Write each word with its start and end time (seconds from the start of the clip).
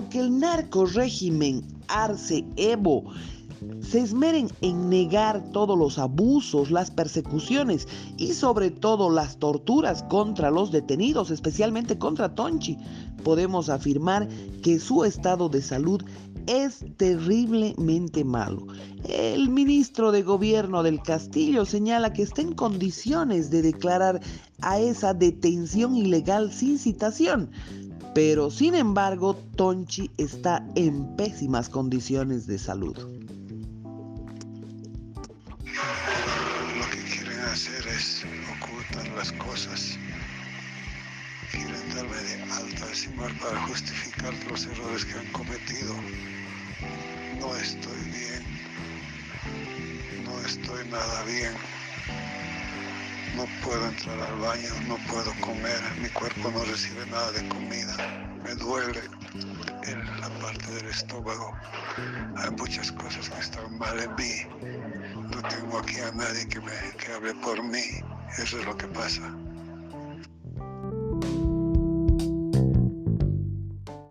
que 0.00 0.20
el 0.20 0.38
narco 0.38 0.86
régimen 0.86 1.62
Arce 1.88 2.44
Evo 2.56 3.04
se 3.80 4.00
esmeren 4.00 4.48
en 4.60 4.88
negar 4.88 5.42
todos 5.52 5.78
los 5.78 5.98
abusos, 5.98 6.70
las 6.70 6.90
persecuciones 6.90 7.86
y 8.16 8.32
sobre 8.32 8.70
todo 8.70 9.10
las 9.10 9.36
torturas 9.38 10.02
contra 10.04 10.50
los 10.50 10.72
detenidos, 10.72 11.30
especialmente 11.30 11.98
contra 11.98 12.34
Tonchi, 12.34 12.76
podemos 13.22 13.68
afirmar 13.68 14.28
que 14.62 14.80
su 14.80 15.04
estado 15.04 15.48
de 15.48 15.62
salud 15.62 16.02
es 16.46 16.84
terriblemente 16.96 18.24
malo. 18.24 18.66
El 19.08 19.48
ministro 19.48 20.10
de 20.10 20.22
Gobierno 20.22 20.82
del 20.82 21.00
Castillo 21.02 21.64
señala 21.64 22.12
que 22.12 22.22
está 22.22 22.42
en 22.42 22.54
condiciones 22.54 23.50
de 23.50 23.62
declarar 23.62 24.20
a 24.60 24.80
esa 24.80 25.14
detención 25.14 25.96
ilegal 25.96 26.52
sin 26.52 26.78
citación, 26.78 27.50
pero 28.14 28.50
sin 28.50 28.74
embargo 28.74 29.36
Tonchi 29.56 30.10
está 30.18 30.66
en 30.74 31.16
pésimas 31.16 31.68
condiciones 31.68 32.46
de 32.46 32.58
salud. 32.58 32.96
hacer 37.52 37.86
es 37.88 38.24
ocultar 38.56 39.06
las 39.14 39.30
cosas. 39.32 39.98
Quieren 41.50 41.94
darme 41.94 42.16
de 42.16 42.42
alta 42.50 42.86
al 42.86 43.36
para 43.36 43.60
justificar 43.66 44.32
los 44.50 44.66
errores 44.66 45.04
que 45.04 45.18
han 45.18 45.26
cometido. 45.32 45.94
No 47.40 47.54
estoy 47.56 48.00
bien. 48.04 48.42
No 50.24 50.40
estoy 50.46 50.88
nada 50.88 51.24
bien. 51.24 51.52
No 53.34 53.46
puedo 53.62 53.86
entrar 53.86 54.20
al 54.20 54.36
baño, 54.38 54.70
no 54.88 54.96
puedo 55.08 55.32
comer, 55.40 55.80
mi 56.00 56.08
cuerpo 56.10 56.50
no 56.50 56.64
recibe 56.64 57.06
nada 57.06 57.32
de 57.32 57.48
comida, 57.48 57.96
me 58.44 58.54
duele 58.56 59.00
la 60.20 60.30
parte 60.40 60.70
del 60.72 60.86
estómago. 60.86 61.52
Hay 62.36 62.50
muchas 62.50 62.92
cosas 62.92 63.28
que 63.28 63.40
están 63.40 63.78
mal 63.78 63.98
en 63.98 64.14
mí. 64.16 64.34
No 65.30 65.42
tengo 65.48 65.78
aquí 65.78 65.98
a 66.00 66.12
nadie 66.12 66.46
que 66.48 66.60
me 66.60 66.72
que 66.98 67.12
hable 67.12 67.34
por 67.36 67.62
mí. 67.62 67.84
Eso 68.38 68.58
es 68.58 68.64
lo 68.64 68.76
que 68.76 68.86
pasa. 68.88 69.22